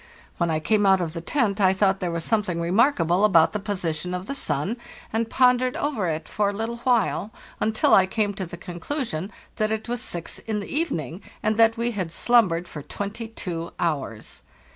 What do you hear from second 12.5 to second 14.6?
for twenty two hours.